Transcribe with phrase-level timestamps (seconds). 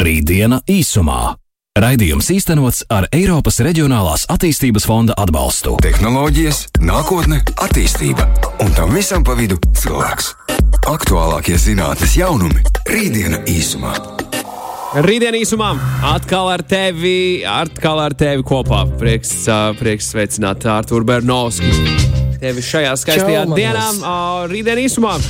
[0.00, 1.34] Rītdiena īsumā.
[1.76, 5.74] Raidījums īstenots ar Eiropas Reģionālās attīstības fonda atbalstu.
[5.84, 8.24] Tehnoloģijas, nākotne, attīstība
[8.64, 10.30] un tam visam pa vidu cilvēks.
[10.88, 13.92] Aktuālākie zinātnes jaunumi- Rītdiena īsumā.
[15.04, 15.74] Rītdien īsumā
[16.14, 18.86] atkal ar tevi, atkal ar tevi kopā.
[18.96, 19.44] Prieks,
[19.76, 21.68] prieks sveicināt Artur Bernovski.
[22.40, 23.84] Tevi šajā skaistajā Čau, dienā,
[24.48, 25.20] rītdien īsumā.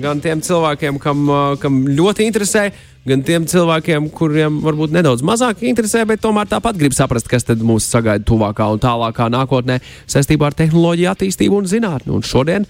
[0.00, 1.26] Gan tiem cilvēkiem, kam,
[1.58, 2.70] kam ļoti interesē,
[3.08, 7.88] gan tiem cilvēkiem, kuriem varbūt nedaudz mazāk interesē, bet tomēr tāpat grib saprast, kas mūs
[7.88, 12.12] sagaida tuvākā un tālākā nākotnē saistībā ar tehnoloģiju attīstību un zinātni.
[12.14, 12.68] Un šodien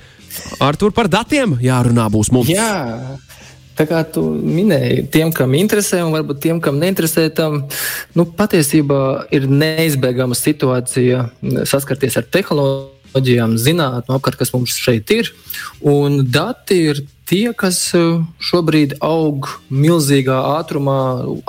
[0.62, 2.51] Artur par datiem jārunā būs mums.
[2.52, 3.19] Jā,
[3.79, 7.65] tā kā tu minēji, tiem, kam interesē, un varbūt tiem, kam neinteresē, tam
[8.15, 9.02] nu, patiesībā
[9.35, 11.27] ir neizbēgama situācija
[11.66, 15.33] saskarties ar tehnoloģijām, zinātnē, apkārt, kas mums šeit ir.
[15.83, 20.98] Un dati ir tie, kas eh, šobrīd aug milzīgā ātrumā,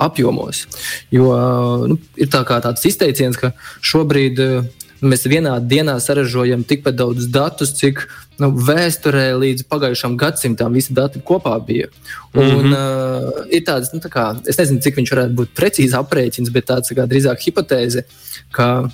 [0.02, 0.66] apjomos.
[1.14, 4.70] Jo eh, nu, ir tā kā tāds izteiciens, ka šobrīd eh,
[5.02, 8.04] mēs vienā dienā saražojam tikpat daudz datus, cik
[8.42, 11.90] nu, vēsturē līdz pagājušam gadsimtam visi dati kopā bija.
[12.32, 12.72] Un, mm -hmm.
[12.72, 16.70] uh, ir tāds, nu, tā kā, es nezinu, cik viņš varētu būt precīzi aprēķins, bet
[16.70, 18.04] tāds kā, drīzāk hipotēze,
[18.50, 18.88] ka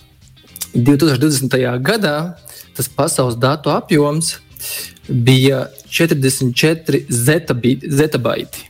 [0.75, 1.81] 2020.
[1.81, 2.35] gadā
[2.77, 4.39] tas pasaules datu apjoms
[5.09, 8.67] bija 44 zetabi- zetabaiti.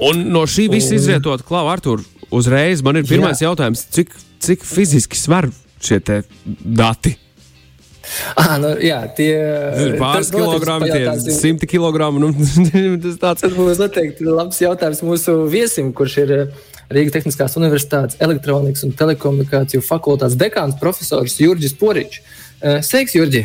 [0.00, 3.50] Un no šī visa Un- izvietot, Klau, Artur, uzreiz man ir pirmais Jā.
[3.50, 4.08] jautājums, cik,
[4.40, 7.16] cik fiziski sver šie te dati?
[8.34, 12.18] Ah, nu, jā, tie Ir pāris tas notiks, kilogrami, tie simti kilogrami.
[12.18, 12.30] Nu,
[13.04, 16.32] tas tāds Tas būs noteikti labs jautājums mūsu viesim, kurš ir
[16.90, 22.18] Rīgas Tehniskās Universitātes elektronikas un telekomunikāciju fakultātes dekāns profesors Jurģis Poričs.
[22.62, 23.44] Eh, Sveiks, Jurģi!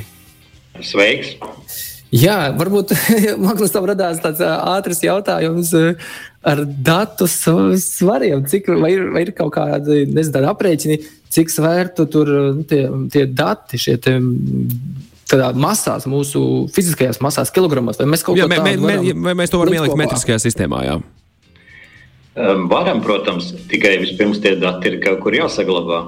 [0.82, 1.36] Sveiks!
[2.14, 2.94] Jā, varbūt
[3.46, 5.72] Magnus tam radās tāds ātrs jautājums
[6.46, 8.46] ar datu sv- svariem.
[8.50, 11.00] Cik, vai, ir, vai ir kaut kādi nezinu, aprēķini,
[11.34, 14.78] cik svērtu tur nu, tie, tie dati, šie mm,
[15.32, 16.44] tādā masās, mūsu
[16.76, 19.54] fiziskajās masās, kilogramos, vai mēs kaut Jā, ko mē, mē, tādu mē, varam vai mēs
[19.54, 20.86] to varam likt ielikt metriskajā sistēmā?
[20.86, 21.00] Jā.
[22.70, 26.02] Varam, protams, tikai vispirms tie dati ir kaut kur jāsaglabā.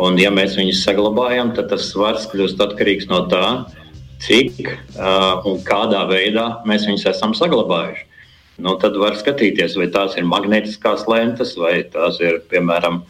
[0.00, 3.44] Un, ja mēs viņus saglabājam, tad tas svars kļūst atkarīgs no tā,
[4.24, 8.04] cik uh, un kādā veidā mēs viņus esam saglabājuši.
[8.64, 13.02] Nu, tad var skatīties, vai tās ir magnētiskās lentes, vai tās ir, piemēram,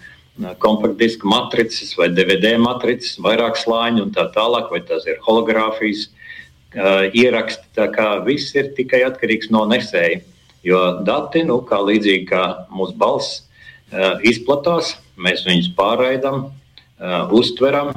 [0.59, 7.07] kompaktdiska matrices, vai DVD matrices, vairāk slāņu un tā tālāk, vai tās ir hologrāfijas uh,
[7.15, 7.71] ieraksti.
[7.79, 10.25] Tā kā viss ir tikai atkarīgs no nesēja.
[10.67, 12.43] Jo dati, nu, kā līdzīgi kā
[12.75, 13.45] mūsu balss,
[13.95, 17.95] uh, izplatās, mēs viņus pārraidām, uh, uztveram,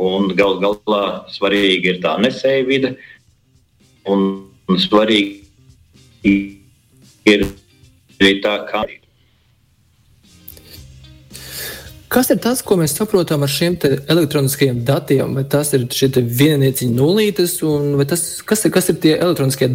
[0.00, 2.94] un gal galā svarīgi ir tā nesēja vide.
[4.08, 5.42] Un, un svarīgi
[6.26, 7.46] ir
[8.18, 8.84] arī tā, kā
[12.12, 13.78] Kas ir tas, ko mēs saprotam ar šiem
[14.12, 15.30] elektroniskajiem datiem?
[15.32, 17.54] Vai tas ir viennieciņu nulītes,
[17.96, 19.70] vai tas, kas, ir, kas ir tie elektroniskie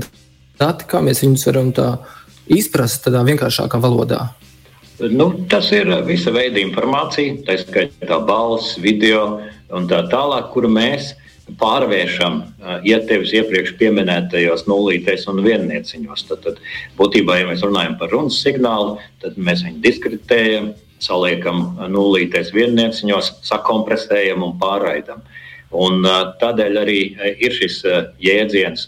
[0.59, 1.71] dati, kā mēs viņus varam
[2.45, 4.27] izprast tādā vienkāršākā valodā?
[4.97, 11.11] Nu, tas ir visa veida informācija, tā skaitā balss, video un tā tālāk, kuru mēs
[11.61, 16.25] pārvēršam uh, ja tevis iepriekš pieminētajos nulītēs un viennieciņos.
[16.31, 16.57] Tad, tad
[16.97, 24.41] būtībā, ja mēs runājam par runas signālu, tad mēs viņu diskretējam, saliekam nulītēs viennieciņos, sakompresējam
[24.47, 25.21] un pārraidam.
[25.77, 26.01] Un,
[26.41, 27.01] tādēļ arī
[27.37, 27.83] ir šis
[28.23, 28.87] jēdziens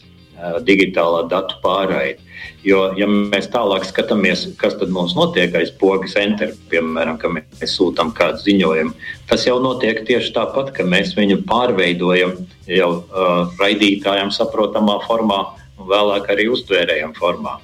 [0.65, 2.23] digitālā datu pārraide.
[2.63, 7.75] Jo, ja mēs tālāk skatāmies, kas tad mums notiek aiz pogas enter, piemēram, kad mēs
[7.75, 8.93] sūtām kādu ziņojumu,
[9.29, 12.35] tas jau notiek tieši tāpat, ka mēs viņu pārveidojam
[12.67, 15.39] jau uh, raidītājiem saprotamā formā
[15.79, 17.59] un vēlāk arī uztvērējam formā.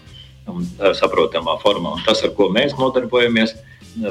[0.46, 1.96] Un, uh, saprotamā formā.
[1.98, 3.56] Un tas, ar ko mēs nodarbojamies,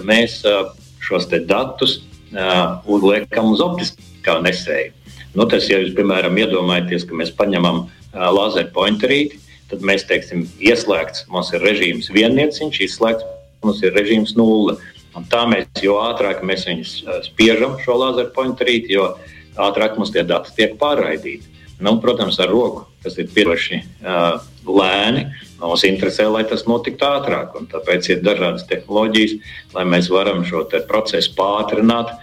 [0.02, 0.72] mēs uh,
[1.04, 2.00] šos datus
[2.34, 4.92] uh, uzliekam uz optiskā nesēja.
[5.34, 9.40] Nu, tas, ja jūs, piemēram, iedomājaties, ka mēs paņemam laser pointerīti,
[9.70, 13.26] tad mēs teiksim, ieslēgts, mums ir režīms viennieciņš, izslēgts,
[13.64, 14.76] mums ir režīms nulle.
[15.14, 16.94] Un tā mēs, jo ātrāk mēs viņus
[17.28, 19.12] spiežam šo laser pointerīti, jo
[19.58, 21.50] ātrāk mums tie dati tiek pārraidīti.
[21.82, 25.26] Nu, protams, ar roku tas ir pietiekami uh, lēni.
[25.60, 27.56] Mums interesē, lai tas notiktu ātrāk.
[27.72, 29.34] Tāpēc ir dažādas tehnoloģijas,
[29.74, 32.14] lai mēs varam šo te procesu pātrināt.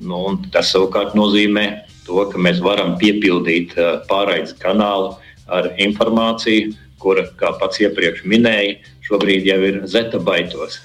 [0.00, 1.66] Nu, tas savukārt nozīmē
[2.10, 5.14] to, ka mēs varam piepildīt uh, pārraides kanālu
[5.50, 10.80] ar informāciju, kura, kā pats iepriekš minēja, šobrīd jau ir zetabaitos.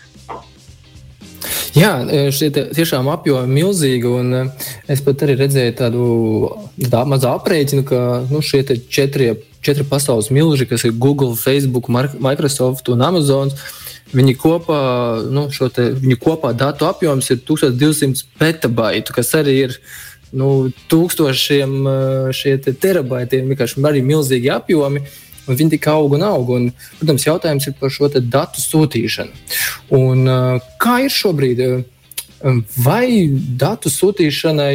[1.75, 1.91] Jā,
[2.31, 4.11] šie te tiešām apjomi ir milzīgi.
[4.33, 6.05] eh, Es pat arī redzēju tādu
[6.79, 7.99] tā, mazu aprēķinu, ka
[8.31, 13.51] nu, šie četri, četri pasaules milži, kas ir Google, Facebook, Microsoft un Amazon,
[14.15, 14.79] Viņi kopā,
[15.33, 19.73] nu, te, viņu kopā datu apjoms ir 1200 petabaitu, kas arī ir
[20.33, 21.77] nu, tūkstošiem
[22.35, 25.05] šie te terabaitiem, vienkārši arī milzīgi apjomi.
[25.45, 26.47] Un viņi tikai aug un aug.
[26.55, 29.43] Un, protams, jautājums ir par šo datu sūtīšanu.
[29.93, 30.25] Un,
[30.81, 31.61] kā ir šobrīd?
[32.81, 33.05] Vai
[33.61, 34.73] datu sūtīšanai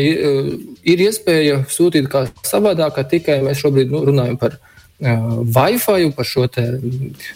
[0.90, 4.70] ir iespēja sūtīt kā savādāk, kā tikai mēs šobrīd nu, runājam par uh,
[5.00, 6.44] Wi-Fi, par šo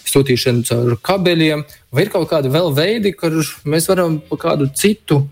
[0.04, 5.22] sūtīšanu caur kabeļiem, vai ir kaut kādi vēl veidi, kur mēs varam pa kādu citu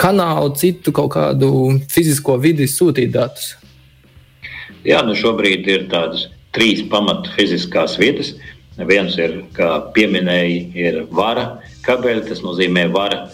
[0.00, 1.50] kanālu, citu kaut kādu
[1.92, 3.54] fizisko vidi sūtīt datus?
[4.86, 8.34] Jā, nu šobrīd ir tādas trīs pamatu fiziskās vietas.
[8.80, 13.26] Viens ir, kā pieminēja, ir vara kabeļi, tas nozīmē vara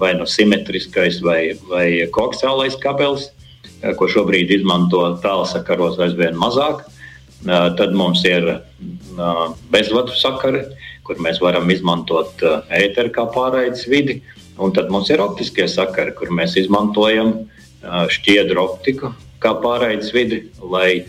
[0.00, 3.30] vai nu no simetriskais vai, vai koaxiālais kabelis,
[3.96, 6.82] ko šobrīd izmanto tālsakaros aizvien mazāk.
[7.46, 8.50] Tad mums ir
[9.72, 10.66] bezvadu sakari,
[11.06, 14.20] kur mēs varam izmantot ēteru kā pārraides vidi.
[14.60, 17.32] Un tad mums ir optiskie sakari, kur mēs izmantojam
[18.12, 21.06] šķiedru optiku kā pārraides vidi, lai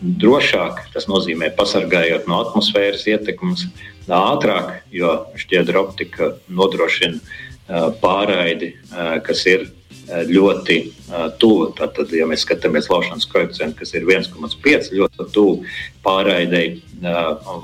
[0.00, 3.66] drošāk, tas nozīmē pasargājot no atmosfēras ietekmes,
[4.10, 7.20] ātrāk, jo šķiedra optika nodrošina
[8.02, 8.74] pārraidi,
[9.24, 9.68] kas ir
[10.28, 10.78] ļoti
[11.40, 11.70] tuvu.
[11.78, 15.60] Tātad, ja mēs skatāmies laušanas koeficientu, kas ir 1,5, ļoti tuvu
[16.04, 16.80] pārraidei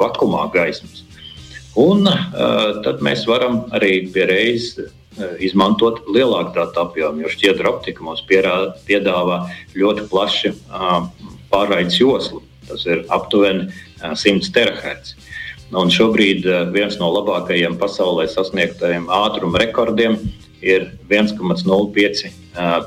[0.00, 1.02] vakumā gaismas.
[1.76, 2.06] Un
[2.86, 4.92] tad mēs varam arī pie reizes
[5.42, 8.56] izmantot lielāku datu apjomu, jo šķiedra optika mums pierā,
[8.88, 9.44] piedāvā
[9.76, 10.52] ļoti plašu
[11.52, 12.42] pārraides joslu.
[12.66, 13.68] Tas ir aptuveni
[14.02, 15.14] 100 terahertz.
[15.76, 20.18] Un šobrīd viens no labākajiem pasaulē sasniegtajiem ātruma rekordiem
[20.62, 22.30] ir 1,05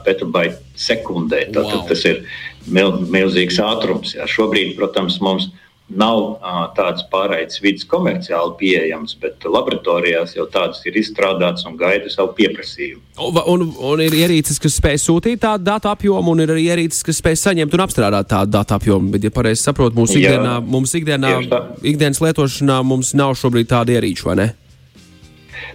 [0.05, 1.45] petabaita sekundē.
[1.55, 1.83] Wow.
[1.89, 2.23] tas ir
[2.67, 4.15] mil, milzīgs ātrums.
[4.17, 4.27] Jā.
[4.29, 5.49] Šobrīd, protams, mums
[5.89, 12.11] nav uh, tāds pārraides vidas komerciāli pieejams, bet laboratorijās jau tādas ir izstrādātas un gaida
[12.13, 13.01] savu pieprasījumu.
[13.19, 17.01] Un, un, un ir ierīces, kas spēj sūtīt tādu datu apjomu, un ir arī ierīces,
[17.07, 19.11] kas spēj saņemt un apstrādāt tādu datu apjomu.
[19.15, 21.35] Bet, ja pareizi saprotu, mūsu ikdienā, Jā, mums ikdienā,
[21.81, 24.49] ikdienas lietošanā mums nav šobrīd tāda ierīča, vai ne?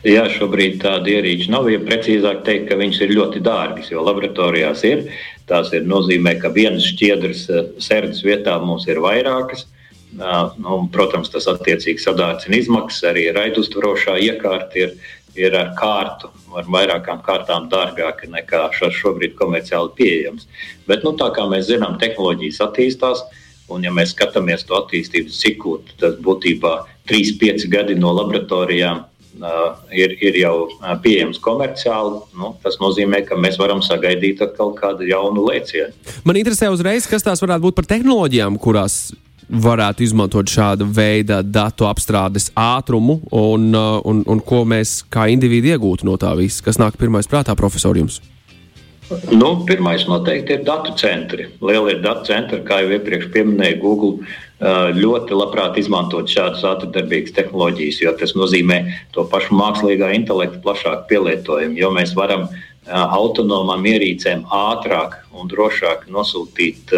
[0.05, 1.69] Jā, šobrīd tāda ierīča nav.
[1.73, 5.07] Ja precīzāk teikt, ka viņas ir ļoti dārgas, jo laboratorijās ir.
[5.49, 7.47] Tās ir nozīmē, ka vienas šķiedras
[7.83, 9.67] sērijas vietā mums ir vairākas.
[10.15, 13.09] Nu, protams, tas attiecīgi sadārcina izmaksas.
[13.11, 14.93] Arī raiduztvarošā iekārta ir,
[15.39, 20.47] ir ar kārtu, ar vairākām kārtām dārgāka nekā šobrīd komerciāli pieejams.
[20.87, 23.25] Bet, nu, tā kā mēs zinām, tehnoloģijas attīstās.
[23.73, 26.75] Un, ja mēs skatāmies to attīstības ciklu, tad būtībā
[27.09, 30.69] 3-5 gadi no laboratorijām Uh, ir, ir jau
[31.03, 35.91] pieejams komerciāli, nu, tas nozīmē, ka mēs varam sagaidīt kaut kādu jaunu lēcienu.
[36.23, 39.09] Man interesē uzreiz, kas tās varētu būt par tehnoloģijām, kurās
[39.49, 46.09] varētu izmantot šādu veidu datu apstrādes ātrumu un, un, un ko mēs kā indivīdi iegūtu
[46.09, 46.63] no tā visa.
[46.65, 48.21] Kas nāk pirmais prātā, profesor, jums?
[49.33, 51.51] Nu, pirmais noteikti ir datu centri.
[51.61, 58.13] Lielie datu centri, kā jau iepriekš minēju, Google ļoti labprāt izmantot šādas ātrdarbīgas tehnoloģijas, jo
[58.17, 58.79] tas nozīmē
[59.13, 62.49] to pašu mākslīgā intelekta plašāku pielietojumu, jo mēs varam
[62.91, 66.93] autonomām ierīcēm ātrāk un drošāk nosūtīt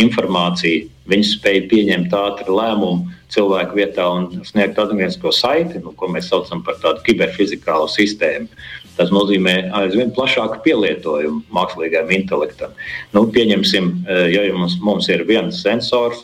[0.00, 0.88] informāciju.
[1.10, 6.62] Viņi spēj pieņemt ātru lēmumu cilvēku vietā un sniegt atgrieznisko saiti, nu, ko mēs saucam
[6.64, 8.48] par tādu kiberfizikālu sistēmu.
[8.94, 12.76] Tas nozīmē aizvien plašāku pielietojumu mākslīgajam intelektam.
[13.12, 13.90] Nu, pieņemsim,
[14.30, 16.22] ja mums, mums ir viens sensors,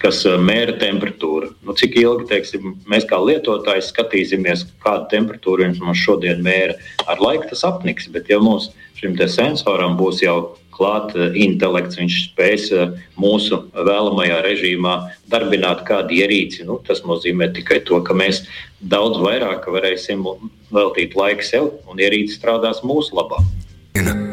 [0.00, 1.52] kas mēra temperatūru.
[1.66, 6.76] Nu, cik ilgi teiksim, mēs kā lietotāji skatīsimies, kādu temperatūru viņš mums šodien mēra.
[7.06, 12.68] Ar laiku tas apniks, bet ja mums šim sensoram būs jau klāts intelekts, viņš spēs
[13.16, 14.96] mūsu vēlamajā režīmā
[15.32, 16.66] darbināt kādu ierīci.
[16.68, 18.44] Nu, tas nozīmē tikai to, ka mēs
[18.80, 20.24] daudz vairāk varēsim
[20.70, 23.40] veltīt laiku sev, un ierīce strādās mūsu labā.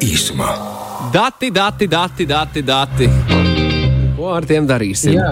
[0.04, 0.52] Īsumā.
[1.14, 3.53] Dati, dati, dati, dati, dati.
[4.14, 5.16] Ko ar tiem darīsim?
[5.16, 5.32] Jā,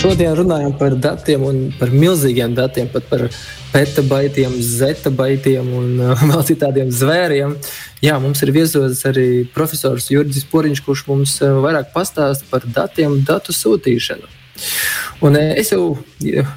[0.00, 3.22] šodien runājam par datiem un par milzīgiem datiem, pat par
[3.70, 7.54] petabaitiem, zetabaitiem un uh, vēl citādiem zvēriem.
[8.02, 13.20] Jā, mums ir viesos arī profesors Jurģis Poriņš, kurš mums uh, vairāk pastāsta par datiem,
[13.28, 14.34] datu sūtīšanu.
[15.22, 15.94] Un uh, es jau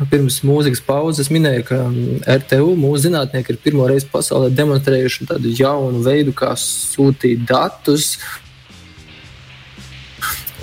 [0.09, 5.53] pirms mūzikas pauzes minēju, ka um, RTU mūsu zinātnieki ir pirmo reizi pasaulē demonstrējuši tādu
[5.53, 8.15] jaunu veidu, kā sūtīt datus.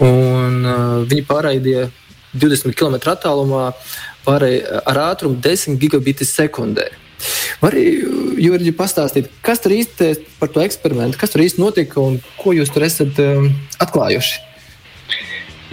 [0.02, 1.88] Un, uh, viņi pārraidīja
[2.36, 3.70] 20 km attālumā
[4.26, 6.90] pārēja ar ātrumu 10 gigabiti sekundē.
[7.64, 7.84] Arī
[8.44, 10.10] Jurģi pastāstīt, kas tur īsti
[10.40, 13.48] par to eksperimentu, kas tur īsti notika un ko jūs tur esat um,
[13.80, 14.42] atklājuši?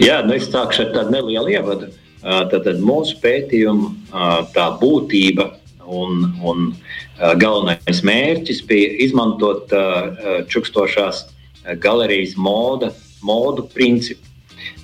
[0.00, 1.90] Jā, nu es sākšu ar tādu nelielu ievadu.
[2.24, 5.50] Tātad mūsu pētījuma tā būtība
[5.84, 6.70] Un, un
[7.40, 9.72] galvenais mērķis bija izmantot
[10.48, 11.26] čukstošās
[11.80, 12.92] galerijas moda,
[13.24, 14.30] modu principu.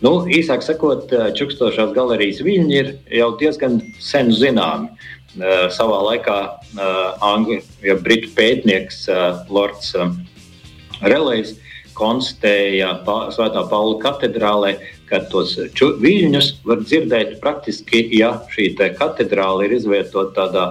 [0.04, 4.90] Nu, īsāk sakot, čukstošās galerijas viļņi ir jau diezgan sen zināmi.
[5.70, 6.38] Savā laikā
[7.22, 9.04] Angļu, ja britu pētnieks
[9.52, 9.92] Lords
[11.00, 11.54] Relējs
[11.96, 12.94] konstatēja
[13.34, 14.74] Svētā Paula katedrālē,
[15.10, 20.66] ka tos viļņus var dzirdēt praktiski, ja šī katedrāle ir izvietota tādā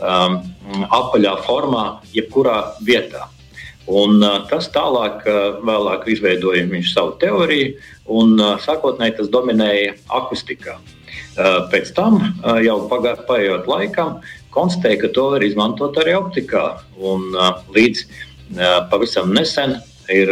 [0.00, 0.40] um,
[0.88, 1.84] apaļā formā,
[2.14, 3.28] jebkurā vietā.
[3.90, 7.72] Un, uh, tas tālāk, uh, vēlāk izveidoja viņš savu teoriju,
[8.06, 10.78] un uh, sākotnēji tas dominēja akustikā.
[11.70, 12.18] Pēc tam,
[12.60, 14.18] jau pagājot laikam,
[14.52, 16.64] konstatēja, ka to var izmantot arī optikā.
[16.98, 17.30] Un,
[17.72, 18.02] līdz
[18.90, 19.76] pavisam nesen
[20.12, 20.30] ir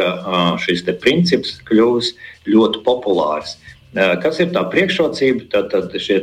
[0.61, 2.13] šis princips kļuvis
[2.51, 3.57] ļoti populārs.
[3.97, 5.47] Kas ir tā priekšrocība?
[5.53, 6.21] Tad, tad šie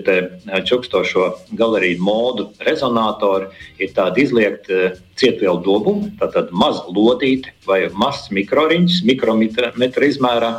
[0.70, 3.50] čukstošo galeriju modu rezonatori
[3.82, 10.52] ir tādi izliekti cietvielu dobumi, tātad maz lodīti vai mazs mikroriņš, mikrometra izmērā,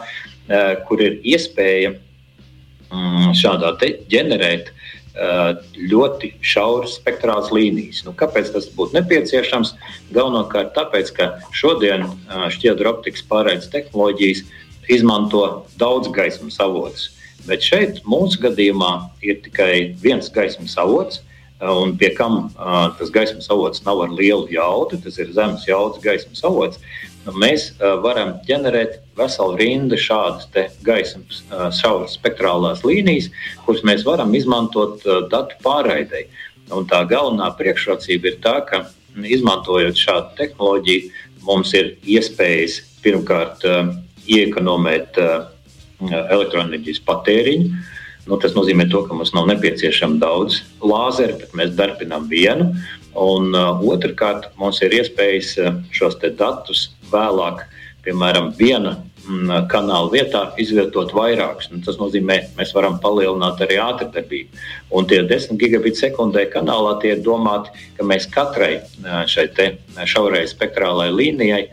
[0.88, 3.76] kur ir iespēja mm, šādā
[4.10, 4.74] ģenerēt
[5.16, 8.02] ļoti šauras spektrāls līnijas.
[8.04, 9.72] Nu, kāpēc tas būtu nepieciešams?
[10.12, 12.04] Galvenokārt tāpēc, ka šodien
[12.52, 14.44] šķiedra optikas pārējais tehnoloģijas
[14.88, 17.10] izmanto daudz gaismas avotus.
[17.46, 21.20] Bet šeit mūsu gadījumā ir tikai viens gaismas avots,
[21.62, 26.02] un pie kam uh, tas gaismas avots nav ar lielu jaudu, tas ir zemes jaudas
[26.04, 26.80] gaismas avots.
[27.26, 30.50] Mēs uh, varam ģenerēt veselu rindu šādas
[30.86, 33.30] gaismas uh, šauras spektrālās līnijas,
[33.64, 36.26] kuras mēs varam izmantot uh, datu pārraidei.
[36.74, 38.84] Un tā galvenā priekšrocība ir tā, ka
[39.16, 41.12] izmantojot šādu tehnoloģiju,
[41.46, 43.94] mums ir iespējas pirmkārt uh,
[44.26, 45.46] iekonomēt uh,
[46.10, 47.70] elektroenerģijas patēriņu.
[48.26, 52.72] Nu, tas nozīmē, to, ka mums nav nepieciešama daudz lāzeru, bet mēs darbinām vienu.
[53.16, 57.62] Un uh, otrkārt, mums ir iespējas uh, šos datus vēlāk,
[58.04, 61.70] piemēram, viena mm, kanāla vietā izvietot vairākus.
[61.70, 64.60] Nu, tas nozīmē, ka mēs varam palielināt arī ātrdarbību.
[64.98, 68.80] Un tie 10 gigabit sekundē kanālā tie ir domāti, ka mēs katrai
[69.30, 69.48] šai
[70.02, 71.68] šaurai spektrālai līnijai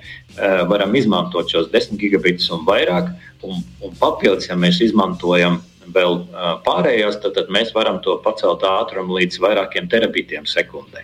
[0.69, 3.11] varam izmantot šos 10 gigabitus un vairāk.
[3.43, 5.59] Un, un papildus, ja mēs izmantojam
[5.91, 11.03] vēl uh, pārējās, tad, tad mēs varam to pacelt ātrumu līdz vairākiem terabitiem sekundē.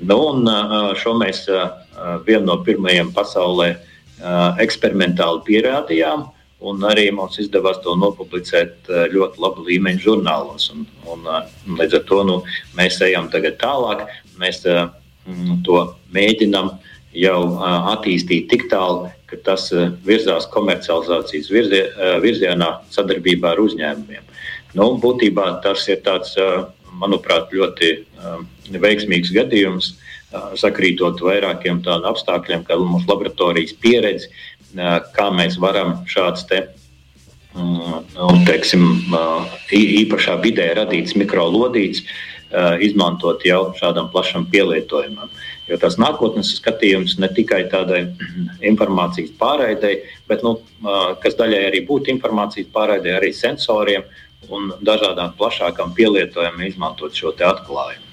[0.00, 1.70] Nu, un, uh, šo mēs uh,
[2.26, 6.28] vienu no pirmajiem pasaulē uh, eksperimentāli pierādījām.
[6.60, 10.66] Un arī mums izdevās to nopublicēt ļoti labu līmeņu žurnālos.
[10.74, 12.34] Un, un, un līdz ar to nu,
[12.76, 14.02] mēs ejam tālāk.
[14.36, 14.90] Mēs uh,
[15.64, 15.78] to
[16.12, 16.68] mēģinām
[17.16, 19.68] jau uh, attīstīt tik tālu, ka tas
[20.06, 24.24] virzās komercializācijas virzien, eh, virzienā sadarbībā ar uzņēmumiem.
[24.74, 26.34] Nu, būtībā tas ir tāds,
[27.00, 27.90] manuprāt, ļoti
[28.70, 29.92] veiksmīgs gadījums,
[30.58, 34.28] sakrītot vairākiem tādiem apstākļiem, kā mūsu laboratorijas pieredze,
[35.16, 36.46] kā mēs varam šāds
[37.54, 38.84] nu, teiksim,
[39.74, 42.04] īpašā vidē radīts mikrolodīts
[42.82, 45.30] izmantot jau šādam plašam pielietojumam.
[45.70, 48.08] Jo tas nākotnes skatījums ne tikai tādai
[48.70, 50.58] informācijas pārraidei, bet, nu,
[51.22, 54.06] kas daļai arī būtu informācijas pārraidei, arī sensoriem
[54.50, 58.06] un dažādām plašākām pielietojumiem izmantot šo atklājumu.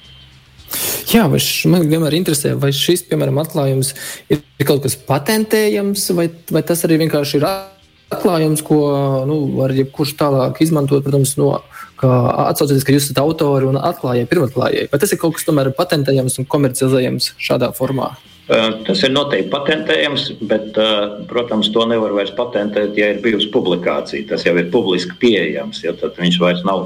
[1.08, 1.24] Jā,
[1.72, 3.94] man vienmēr interesē, vai šis, piemēram, atklājums
[4.27, 7.48] ir kaut kas patentējams, vai, vai tas arī vienkārši ir
[8.14, 8.80] atklājums, ko
[9.28, 11.58] nu, var jebkurš tālāk izmantot, protams, no
[11.98, 14.90] atsaucoties, ka jūs esat autori un atklājēji, pirmatklājēji.
[14.92, 18.14] Vai tas ir kaut kas tomēr patentējams un komercializējams šādā formā?
[18.48, 20.78] Tas ir noteikti patentējams, bet,
[21.28, 24.28] protams, to nevar vairs patentēt, ja ir bijusi publikācija.
[24.30, 26.86] Tas jau ir publiski pieejams, ja tad viņš vairs nav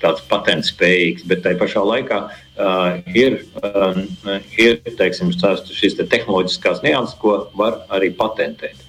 [0.00, 1.26] tāds patents spējīgs.
[1.28, 2.22] Bet tajā pašā laikā
[3.12, 3.42] ir,
[4.56, 8.81] ir teiksim, šīs te tehnoloģiskās nianses, ko var arī patentēt.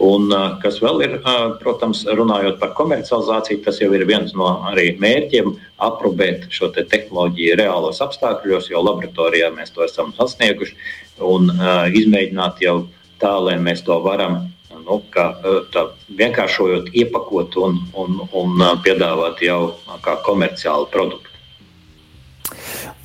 [0.00, 0.30] Un,
[0.62, 1.16] kas vēl ir,
[1.60, 5.50] protams, runājot par komercializāciju, tas jau ir viens no mērķiem-
[5.88, 10.72] aprobēt šo te tehnoloģiju reālos apstākļos, jo laboratorijā mēs to esam sasnieguši,
[11.20, 11.52] un
[12.00, 12.88] izmēģināt jau
[13.20, 14.48] tā, lai mēs to varam
[14.86, 15.34] nu, kā,
[15.72, 21.28] tā, vienkāršojot, iepakot un, un, un piedāvāt jau kā komerciālu produktu.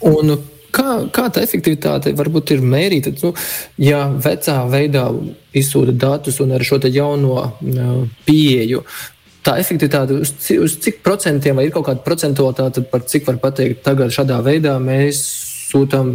[0.01, 0.37] Un
[0.75, 3.13] Kā, kā tā efektivitāte varbūt ir mērīta?
[3.23, 3.31] Nu,
[3.79, 5.07] ja vecā veidā
[5.55, 7.45] izsūta datus un ar šo jauno
[8.27, 8.83] pieeju,
[9.45, 13.83] tā efektivitāte uz, uz cik procentiem, vai ir kaut kāda procentualitāte, par cik var pateikt,
[13.85, 15.21] tagad šādā veidā mēs
[15.69, 16.11] sūtām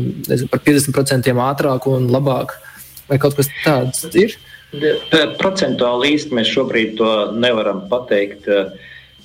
[0.50, 2.56] par 50% ātrāk un labāk,
[3.08, 4.36] vai kaut kas tāds ir?
[5.40, 8.46] Procentuāli īsti mēs šobrīd to nevaram pateikt.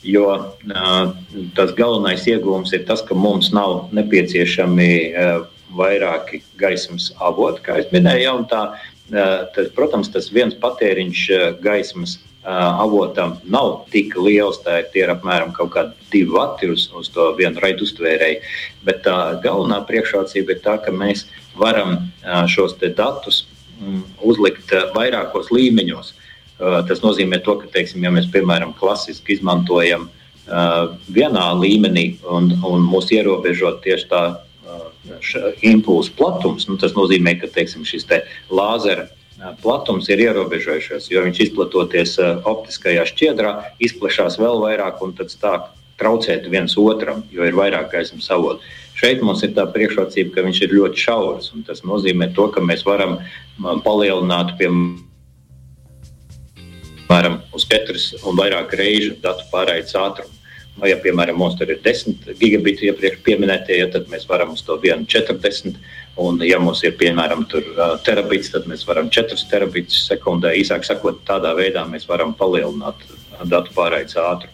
[0.05, 0.29] Jo
[1.57, 4.89] tas galvenais iegūms ir tas, ka mums nav nepieciešami
[5.75, 8.35] vairāki gaismas avoti, kā jau minēju.
[8.51, 8.61] Tā,
[9.11, 11.25] tad, protams, tas viens patēriņš
[11.63, 14.61] gaismas avotam nav tik liels.
[14.63, 18.43] Tā ir, ir apmēram kaut kādi divi vati uz, uz to vienu raidu uztvērēju.
[18.85, 21.25] Bet tā galvenā priekšrocība ir tā, ka mēs
[21.57, 21.97] varam
[22.51, 23.45] šos datus
[23.79, 26.13] mm, uzlikt vairākos līmeņos.
[26.57, 30.07] Tas nozīmē, to, ka, teiksim, ja mēs piemēram klasiski izmantojam
[31.11, 34.23] vienā līmenī un, un mūs ierobežo tieši tā
[35.65, 39.09] impulsu platums, nu, tas nozīmē, ka teiksim, šis te lāzera
[39.61, 42.15] platums ir ierobežojušies, jo viņš izplatoties
[42.47, 45.67] optiskajā šķiedrā, izplatās vēl vairāk un tad sāk
[45.99, 48.63] traucēt viens otram, jo ir vairāk gaismas avotu.
[48.95, 51.51] Šeit mums ir tā priekšrocība, ka viņš ir ļoti šaurs.
[51.67, 53.17] Tas nozīmē, to, ka mēs varam
[53.83, 55.03] palielināt, piemēram,
[57.53, 60.31] uz četras un vairāk reižu datu pārraides ātrumu.
[60.75, 64.63] Vai, ja, piemēram, mums tur ir 10 gigabiti iepriekš pieminētie, ja, tad mēs varam uz
[64.65, 65.77] to vienu 40
[66.15, 67.43] Un, ja mums ir piemēram
[68.05, 70.53] terabits, tad mēs varam 4 terabitus sekundē.
[70.55, 73.03] Īsāk sakot, tādā veidā mēs varam palielināt
[73.51, 74.53] datu pārraides ātrumu.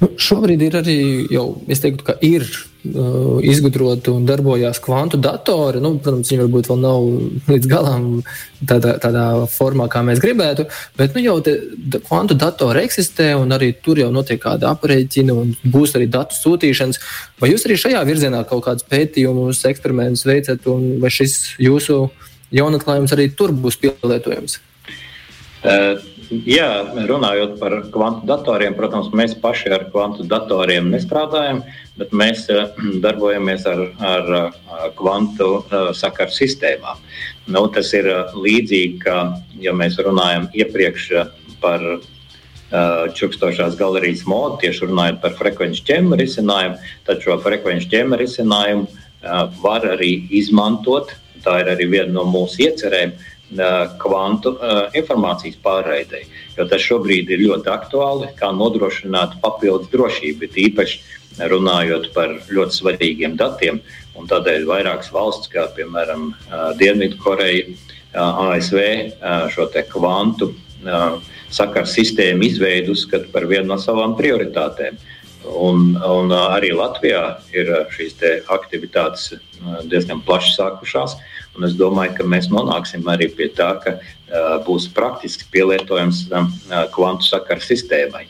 [0.00, 0.96] Nu, šobrīd ir arī
[1.32, 5.82] jau, es teiktu, ka ir uh, izgudroti un darbojās kvantu datori.
[5.82, 7.06] Nu, protams, viņi varbūt vēl nav
[7.52, 8.08] līdz galam
[8.66, 10.66] tādā, tādā formā, kā mēs gribētu,
[10.98, 11.56] bet nu, jau te,
[12.08, 17.00] kvantu datori eksistē un arī tur jau notiek kāda aprēķina un būs arī datu sūtīšanas.
[17.42, 22.08] Vai jūs arī šajā virzienā kaut kādus pētījumus, eksperimentus veicat, un vai šis jūsu
[22.54, 24.58] jaunatklājums arī tur būs pielietojams?
[25.64, 26.13] Uh.
[26.30, 26.68] Jā,
[27.08, 31.62] runājot par kvantu datoriem, protams, mēs paši ar kvantu datoriem nestrādājam,
[31.98, 32.70] bet mēs eh,
[33.04, 34.32] darbojamies ar, ar,
[34.98, 37.00] kvantu eh, sakaru sistēmām.
[37.50, 39.18] Nu, tas ir eh, līdzīgi, kā
[39.60, 41.12] ja mēs runājam iepriekš
[41.64, 41.84] par
[43.14, 48.88] čukstošās galerijas modu, tieši runājot par frekvenču ķēmu risinājumu, tad šo frekvenču ķēmu risinājumu
[49.62, 51.12] var arī izmantot.
[51.44, 53.12] Tā ir arī viena no mūsu iecerēm
[54.02, 54.54] kvantu
[54.96, 56.24] informācijas pārraidei.
[56.58, 61.02] Jo tas šobrīd ir ļoti aktuāli, kā nodrošināt papildus drošību, īpaši
[61.50, 63.80] runājot par ļoti svarīgiem datiem.
[64.14, 66.32] Tādēļ vairākas valsts, kā piemēram
[66.78, 67.74] Dienvidkoreja,
[68.14, 68.80] ASV,
[69.50, 70.52] šo kvantu
[71.54, 74.98] sakaru sistēmu izveidu uzskata par vienu no savām prioritātēm.
[75.44, 78.16] Un, un arī Latvijā ir šīs
[78.48, 79.34] aktivitātes
[79.90, 81.18] diezgan plaši sākušās.
[81.54, 86.48] Un es domāju, ka mēs nonāksim arī pie tā, ka uh, būs praktiski pielietojams uh,
[86.94, 88.24] kvantu sakaru sistēmai.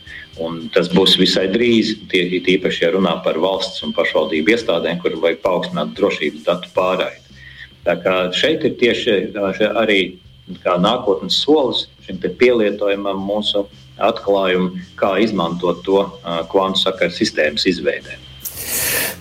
[0.44, 5.40] Un tas būs visai drīz, tīpaši, ja runā par valsts un pašvaldību iestādēm, kur vajag
[5.44, 7.38] paaugstināt drošības datu pārraidi.
[7.86, 9.16] Tā kā šeit ir tieši
[9.70, 10.00] arī
[10.82, 13.64] nākotnes solis šim pielietojumam mūsu
[14.02, 18.23] atklājumu, kā izmantot to uh, kvantu sakaru sistēmas izveidē.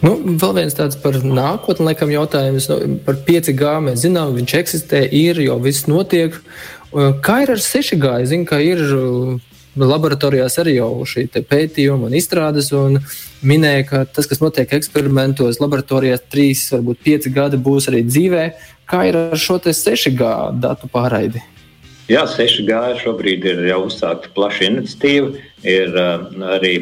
[0.04, 3.70] Nu, vēl viens tāds par nākotni, laikam, jautājums nu, par 5G.
[3.86, 6.36] Mēs zinām, viņš eksistē, ir jau viss notiek.
[7.24, 8.10] Kā ir ar 6G?
[8.26, 9.38] Es zinu, ka ir uh,
[9.80, 12.74] laboratorijās arī jau šī pētījuma un izstrādes.
[12.76, 13.00] Un
[13.48, 18.46] minēja, ka tas, kas notiek eksperimentos, laboratorijās 3, varbūt 5 gadi būs arī dzīvē.
[18.92, 21.42] Kā ir ar šo 6G datu pārraidi?
[22.13, 25.32] Jā, 6G šobrīd ir jau uzsākta plaša iniciatīva.
[25.65, 26.73] Ir uh, arī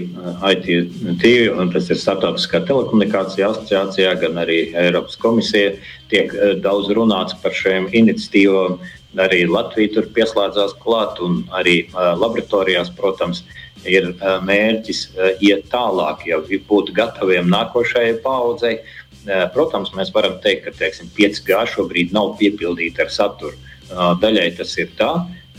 [0.50, 1.24] ITT,
[1.56, 5.78] un tas ir Startautiskā telekomunikācija asociācijā, gan arī Eiropas komisija.
[6.12, 8.76] Tiek uh, daudz runāts par šiem iniciatīvām.
[9.24, 13.46] Arī Latvija tur pieslēdzās klāt, un arī uh, laboratorijās, protams,
[13.88, 18.82] ir uh, mērķis uh, iet tālāk, jau būt gataviem nākošajai paudzei.
[19.22, 23.56] Uh, protams, mēs varam teikt, ka teiksim, 5G šobrīd nav piepildīta ar saturu
[23.92, 25.12] Daļai tas ir tā,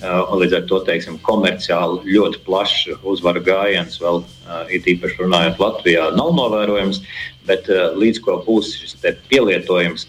[0.02, 4.22] un līdz ar to teiksim, komerciāli ļoti plašs uzvaru gājiens vēl
[4.72, 7.02] ir īpaši runājot Latvijā, nav novērojams.
[7.46, 7.66] Bet
[7.98, 8.98] līdz ko būs šis
[9.30, 10.06] pielietojums,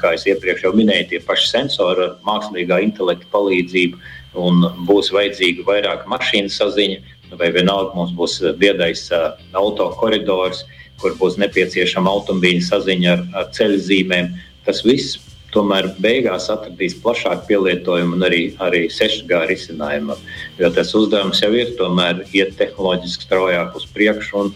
[0.00, 4.00] kā jau iepriekš jau minēju, tie paši sensori ar mākslīgā intelekta palīdzību,
[4.40, 7.00] un būs vajadzīga vairāk mašīnu saziņa,
[7.40, 9.08] vai vienalga mums būs biedais
[9.56, 10.64] auto koridors,
[11.00, 14.32] kur būs nepieciešama automobīļa saziņa ar, ar ceļu zīmēm.
[14.66, 15.16] Tas viss
[15.54, 20.20] tomēr beigās atradīs plašāku pielietojumu un arī, arī 6G risinājumam.
[20.60, 24.44] Jo tas uzdevums jau ir tomēr iet tehnoloģiski straujāk uz priekšu.
[24.44, 24.52] Un,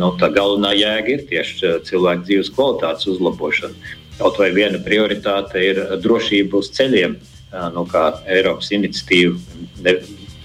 [0.00, 3.96] nu, tā galvenā jēga ir tieši uh, cilvēku dzīves kvalitātes uzlabošana.
[4.18, 9.38] Kaut vai viena prioritāte ir drošība uz ceļiem, uh, nu, kā Eiropas iniciatīva,
[9.86, 9.98] ne,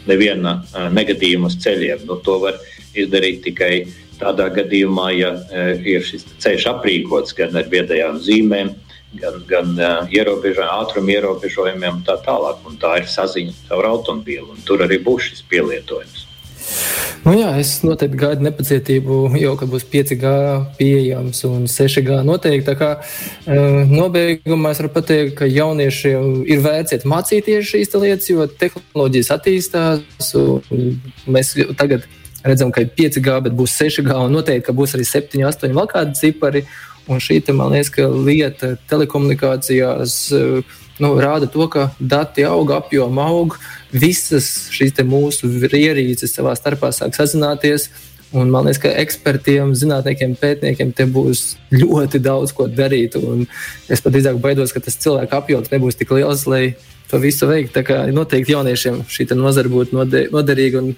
[0.09, 2.05] neviena uh, negadījuma uz ceļiem.
[2.09, 2.59] Nu, to var
[2.97, 5.29] izdarīt tikai tādā gadījumā, ja
[5.85, 8.71] ir šis ceļš aprīkots gan ar viedajām zīmēm,
[9.15, 12.63] gan, gan uh, ierobežojumiem, ātruma ierobežojumiem un tā tālāk.
[12.67, 16.25] Un tā ir saziņa caur automobīlu, un tur arī būs šis pielietojums.
[17.23, 20.31] Nu, jā, es noteikti gaidu nepacietību, jau ka būs 5G
[20.77, 22.67] pieejams un 6G noteikti.
[22.67, 28.47] Tā kā uh, nobeigumā es varu pateikt, ka jauniešiem ir vērts mācīties šīs lietas, jo
[28.47, 30.31] tehnoloģijas attīstās.
[31.27, 32.07] Mēs tagad
[32.47, 36.19] redzam, ka ir 5G, bet būs 6G un noteikti, būs arī 7, 8 vēl kādi
[36.19, 36.63] cipari.
[37.07, 40.17] Un šī te, man liekas, ka lieta telekomunikācijās
[40.99, 43.55] nu, rāda to, ka dati aug, apjoma aug,
[43.93, 47.89] visas šīs mūsu ierīces savā starpā sāk sazināties.
[48.35, 53.15] Un man liekas, ka ekspertiem, zinātniekiem, pētniekiem te būs ļoti daudz ko darīt.
[53.87, 56.75] Es pat drīzāk baidos, ka tas cilvēku apjoms nebūs tik liels, lai
[57.07, 57.71] to visu veiktu.
[57.77, 59.95] Tā kā noteikti jauniešiem šī nozara būtu
[60.33, 60.91] noderīga un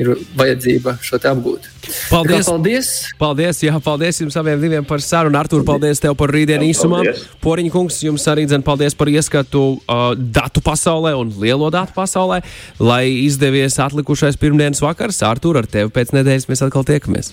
[0.00, 1.68] ir vajadzība šo te apgūt.
[2.08, 2.46] Paldies!
[2.46, 2.90] Kā, paldies!
[3.20, 3.60] Paldies!
[3.66, 5.38] Jā, paldies jums abiem diviem par sarunu.
[5.40, 7.02] Artur, paldies tev par rītdienu īsumā.
[7.44, 12.42] Poriņa kungs, jums arī dzen paldies par ieskatu uh, datu pasaulē un lielo datu pasaulē.
[12.80, 17.32] Lai izdevies atlikušais pirmdienas vakars, Artur, ar tevi pēc nedēļas mēs atkal tiekamies.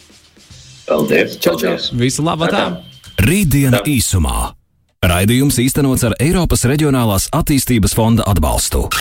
[0.89, 1.37] Paldies!
[1.39, 1.77] Čau, čau!
[1.99, 2.49] Visu labu!
[3.19, 4.55] Rītdiena īsumā.
[4.99, 8.89] Raidījums īstenots ar Eiropas Reģionālās attīstības fonda atbalstu.